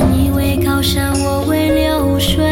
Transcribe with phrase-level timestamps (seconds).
[0.00, 2.44] 你为高山，我为流水。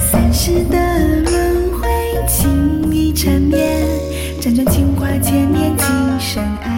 [0.00, 1.88] 三世的轮回，
[2.26, 3.86] 情意缠绵，
[4.40, 5.86] 辗转情话千年，今
[6.20, 6.72] 生爱。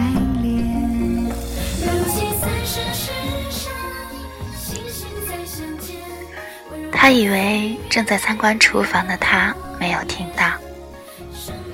[6.91, 10.51] 他以为正在参观厨房的他没有听到，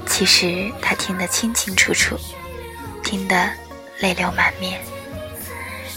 [0.06, 2.16] 其实他听得清清楚楚，
[3.04, 3.50] 听得
[4.00, 4.80] 泪流满面。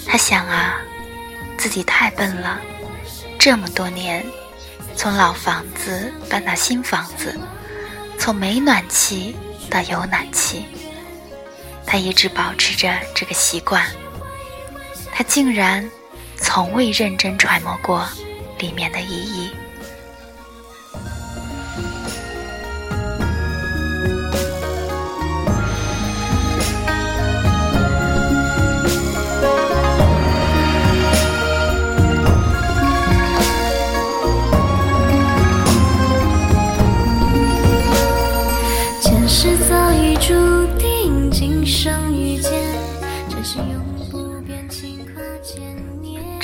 [0.07, 0.79] 他想啊，
[1.59, 2.61] 自己太笨了，
[3.39, 4.25] 这么多年，
[4.95, 7.39] 从老房子搬到新房子，
[8.19, 9.35] 从没暖气
[9.71, 10.65] 到有暖气，
[11.87, 13.85] 他一直保持着这个习惯，
[15.13, 15.89] 他竟然
[16.37, 18.07] 从未认真揣摩过
[18.59, 19.51] 里面的意义。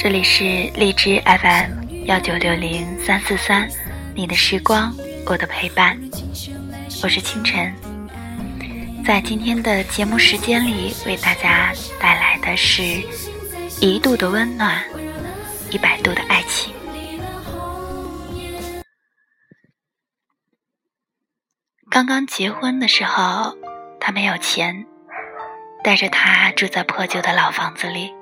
[0.02, 0.42] 这里是
[0.74, 3.68] 荔枝 FM 幺九六零三四三，
[4.16, 4.92] 你的时光，
[5.26, 5.96] 我的陪伴，
[7.04, 7.72] 我是清晨。
[9.06, 12.82] 在今天的节目时间里，为大家带来的是
[13.80, 14.82] 一度的温暖，
[15.70, 16.74] 一百度的爱情。
[21.88, 23.56] 刚刚结婚的时候，
[24.00, 24.84] 他没有钱，
[25.84, 28.12] 带着他住在破旧的老房子里。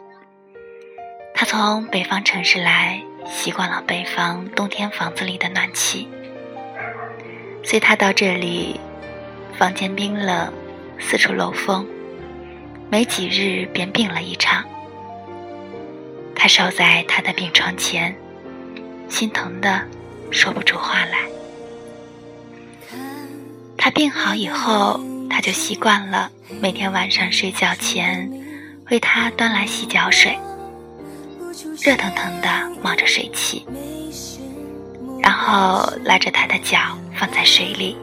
[1.41, 6.07] 他从北方城市来，习惯了北方冬天房子里的暖气，
[7.65, 8.79] 所以他到这里，
[9.57, 10.53] 房间冰冷，
[10.99, 11.87] 四处漏风，
[12.91, 14.63] 没几日便病了一场。
[16.35, 18.15] 他守在他的病床前，
[19.09, 19.81] 心疼的
[20.31, 21.21] 说不出话来。
[23.79, 25.01] 他病好以后，
[25.31, 26.31] 他就习惯了
[26.61, 28.31] 每天晚上睡觉前
[28.91, 30.39] 为他端来洗脚水，
[31.83, 32.49] 热腾腾的
[32.83, 33.67] 冒着水汽，
[35.23, 36.79] 然后拉着他的脚
[37.15, 37.97] 放在水里，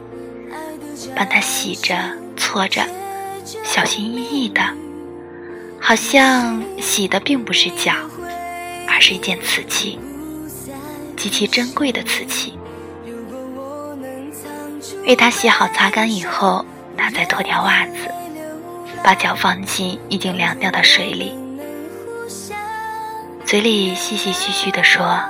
[1.15, 1.95] 帮他洗着
[2.35, 2.81] 搓着，
[3.63, 4.61] 小心翼翼的，
[5.79, 7.93] 好像洗的并不是脚，
[8.87, 9.99] 而是一件瓷器，
[11.15, 12.57] 极其珍贵的瓷器。
[15.05, 16.65] 为他洗好、擦干以后，
[16.97, 18.09] 他再脱掉袜子，
[19.03, 21.33] 把脚放进已经凉掉的水里，
[23.47, 25.21] 嘴里细细嘘嘘地说：“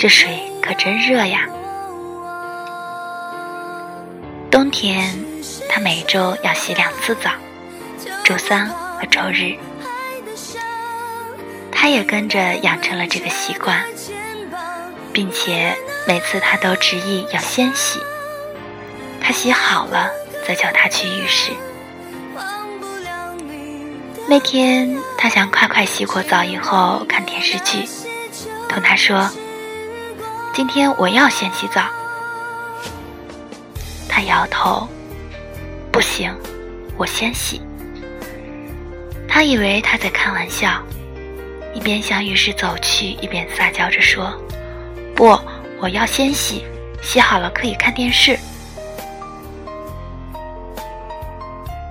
[0.00, 1.46] 这水可真热呀！”
[4.50, 5.14] 冬天，
[5.68, 7.32] 他每周要洗两次澡，
[8.24, 9.58] 周三和周日。
[11.70, 13.84] 他也跟着养成了这个习惯，
[15.12, 15.76] 并且
[16.08, 18.00] 每次他都执意要先洗。
[19.20, 20.08] 他洗好了，
[20.48, 21.52] 再叫他去浴室。
[24.32, 27.86] 那天，他想快快洗过澡以后看电视剧，
[28.66, 29.30] 同他说
[30.56, 31.82] ：“今天我要先洗澡。”
[34.08, 34.88] 他摇头
[35.92, 36.34] ：“不行，
[36.96, 37.60] 我先洗。”
[39.28, 40.80] 他以为他在开玩笑，
[41.74, 44.32] 一边向浴室走去，一边撒娇着说
[45.14, 45.38] ：“不，
[45.78, 46.64] 我要先洗，
[47.02, 48.38] 洗好了可以看电视。”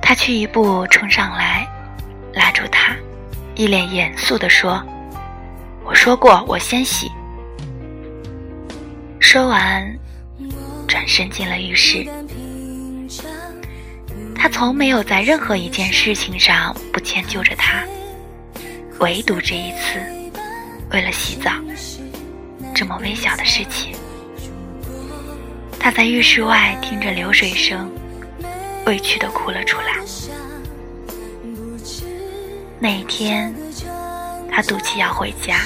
[0.01, 1.67] 他去一步冲上来，
[3.61, 4.83] 一脸严肃地说
[5.85, 7.11] ：“我说过，我先洗。”
[9.21, 9.87] 说完，
[10.87, 12.03] 转身进了浴室。
[14.33, 17.83] 他从没有在任何一件事情上不迁就着他，
[18.99, 19.99] 唯独这一次，
[20.89, 21.51] 为了洗澡，
[22.73, 23.93] 这么微小的事情，
[25.79, 27.87] 他在浴室外听着流水声。
[28.87, 29.93] 委屈的哭了出来。
[32.83, 33.53] 那一天，
[34.51, 35.59] 他赌气要回家，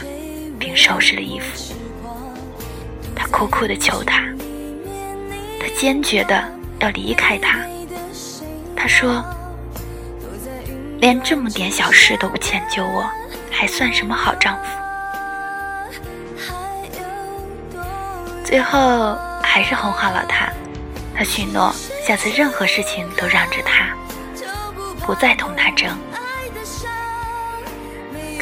[0.60, 1.74] 并收拾了衣服。
[3.16, 4.22] 他苦苦的求他，
[5.58, 6.44] 他坚决的
[6.80, 7.60] 要离开他。
[8.76, 9.24] 他说
[11.00, 13.10] ：“连这么点小事都不迁就我，
[13.50, 14.66] 还算什么好丈夫？”
[18.44, 20.52] 最后还是哄好了他。
[21.16, 21.74] 他许诺，
[22.06, 23.96] 下次任何事情都让着他，
[25.06, 25.98] 不再同他争。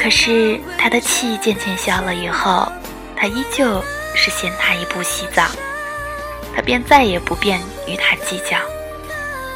[0.04, 2.70] 可是他的气渐渐消了以后，
[3.16, 3.82] 他依旧
[4.14, 5.46] 是先他一步洗澡，
[6.54, 8.58] 他便再也不便与他计较，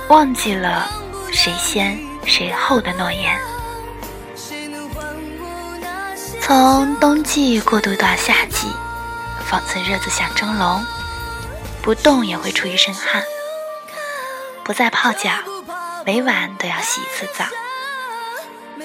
[0.08, 0.90] 忘记了
[1.30, 3.38] 谁先谁后的诺言。
[6.40, 8.68] 从冬季过渡到夏季，
[9.44, 10.82] 仿似热子像蒸笼，
[11.82, 13.22] 不动也会出一身汗。
[14.64, 15.28] 不再泡脚，
[16.06, 17.44] 每晚都要洗一次澡。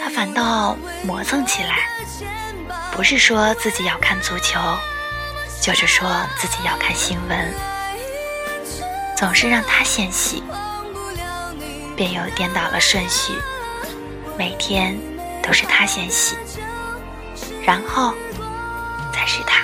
[0.03, 1.87] 他反倒磨蹭起来，
[2.91, 4.59] 不是说自己要看足球，
[5.61, 6.05] 就是说
[6.37, 7.53] 自己要看新闻。
[9.15, 10.43] 总是让他先洗，
[11.95, 13.31] 便又颠倒了顺序，
[14.37, 14.99] 每天
[15.41, 16.35] 都是他先洗。
[17.65, 18.13] 然后，
[19.13, 19.63] 才是他。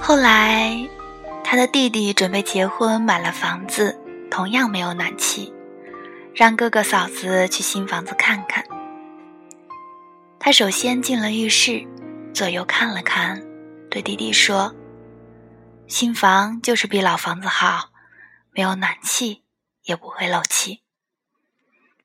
[0.00, 0.74] 后来，
[1.44, 5.52] 他的弟弟准备结婚，买了房子，同样没有暖气，
[6.40, 8.64] 让哥哥嫂子去新房子看看。
[10.38, 11.86] 他首先进了浴室，
[12.32, 13.44] 左右看了看，
[13.90, 14.74] 对弟弟说
[15.86, 17.90] ：“新房就是比老房子好，
[18.52, 19.42] 没有暖气，
[19.82, 20.80] 也不会漏气。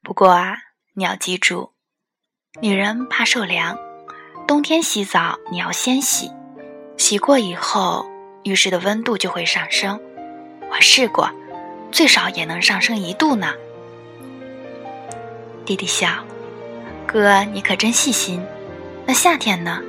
[0.03, 0.57] 不过啊，
[0.95, 1.71] 你要记住。”
[2.59, 3.77] 女人怕受凉，
[4.45, 6.29] 冬天洗澡你要先洗，
[6.97, 8.05] 洗过以后
[8.43, 9.97] 浴室的温度就会上升。
[10.69, 11.31] 我试过，
[11.89, 13.53] 最少也能上升一度呢。
[15.65, 16.07] 弟弟笑，
[17.07, 18.39] 哥你可真细心。
[19.05, 19.81] 那夏天呢？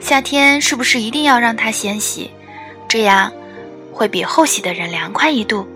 [0.00, 2.30] 夏天是不是一定要让他先洗，
[2.88, 3.30] 这样
[3.92, 5.66] 会比后洗的人凉快一度？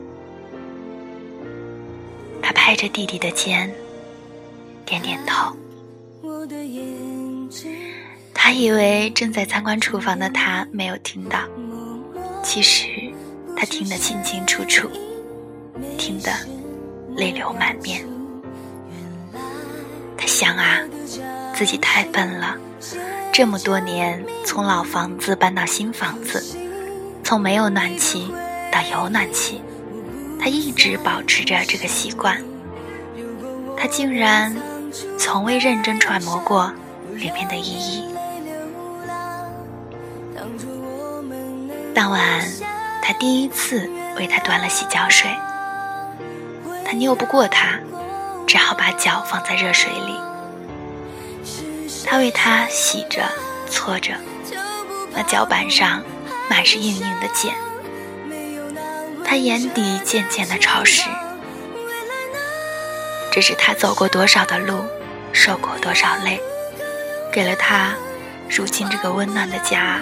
[2.40, 3.70] 他拍着弟弟的肩，
[4.86, 5.54] 点点头。
[8.32, 11.38] 他以为正在参观厨房的他没有听到，
[12.42, 12.88] 其实
[13.54, 14.88] 他听得清清楚楚，
[15.98, 16.30] 听得
[17.14, 18.02] 泪流满面。
[20.34, 20.80] 想啊，
[21.54, 22.56] 自己太笨了，
[23.32, 26.44] 这么多年从老房子搬到新房子，
[27.22, 28.34] 从没有暖气
[28.72, 29.62] 到有暖气，
[30.40, 32.42] 他一直保持着这个习惯，
[33.76, 34.52] 他竟然
[35.16, 36.72] 从未认真揣摩过
[37.12, 38.04] 里面的意义。
[41.94, 42.20] 当晚，
[43.00, 45.30] 他第一次为他端了洗脚水。
[46.84, 47.78] 他拗不过他，
[48.54, 50.16] 只好把脚放在热水里。
[52.06, 53.28] 他为他洗着、
[53.68, 54.14] 搓着，
[55.10, 56.04] 那脚板上
[56.48, 57.52] 满是硬硬的茧。
[59.24, 61.10] 他眼底渐渐的潮湿。
[63.32, 64.84] 这是他走过多少的路，
[65.32, 66.40] 受过多少累，
[67.32, 67.96] 给了他
[68.48, 70.00] 如今这个温暖的家。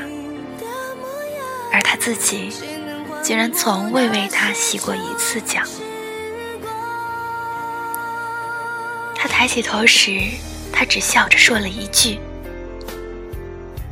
[1.72, 2.52] 而他自己
[3.22, 5.62] 竟然从未为他洗过一次脚。
[9.43, 10.21] 抬起头时，
[10.73, 12.17] 他只笑着说了一句：“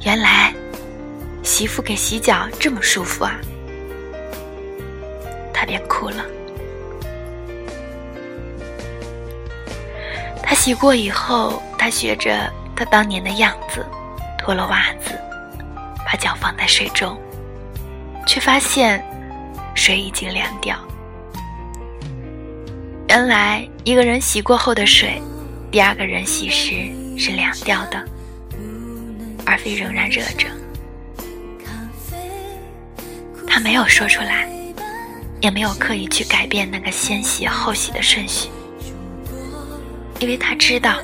[0.07, 0.55] 原来
[1.43, 3.35] 媳妇给洗脚这么舒服啊！”
[5.53, 6.25] 他便哭了。
[10.41, 13.85] 他洗过以后，他学着他当年的样子，
[14.39, 15.19] 脱了袜子，
[16.07, 17.21] 把脚放在水中。
[18.25, 19.05] 却发现
[19.75, 20.77] 水已经凉掉。
[23.09, 25.21] 原来一个人洗过后的水，
[25.71, 28.05] 第二个人洗时是凉掉的，
[29.47, 30.49] 而非仍然热着。
[33.47, 34.49] 他没有说出来，
[35.41, 38.49] 也没有刻意去改变那个先洗后洗的顺序，
[40.19, 41.01] 因为他知道，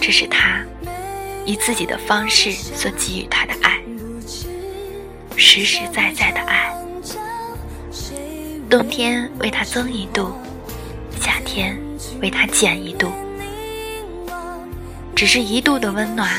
[0.00, 0.64] 这是他
[1.46, 3.80] 以自己的方式所给予他的爱。
[5.36, 6.74] 实实在在的爱，
[8.68, 10.32] 冬天为他增一度，
[11.20, 11.78] 夏天
[12.20, 13.10] 为他减一度，
[15.20, 16.30] 只是一度的温暖，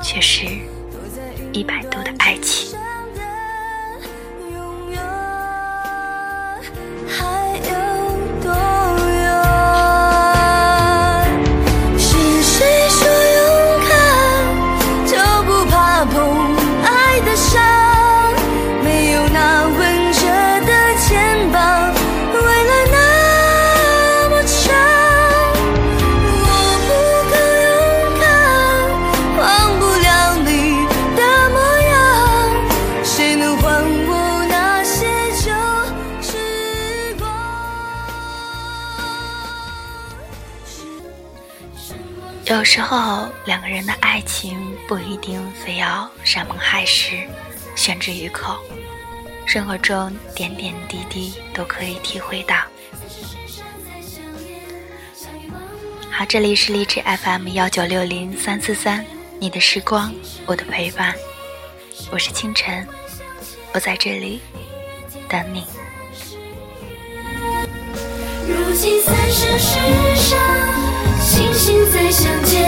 [0.00, 0.46] 却是
[1.52, 2.78] 一百度的爱情。
[42.62, 47.28] 有时候，两个人的爱情不一定非要山盟海誓、
[47.74, 48.56] 宣之于口，
[49.44, 52.54] 生活中点点滴滴都可以体会到。
[56.08, 59.04] 好，这里是荔枝 FM 幺九六零三四三，
[59.40, 60.14] 你的时光，
[60.46, 61.12] 我的陪伴，
[62.12, 62.86] 我是清晨，
[63.74, 64.40] 我在这里
[65.28, 65.66] 等你。
[68.46, 70.38] 如今三生石上，
[71.24, 72.61] 星星在相见。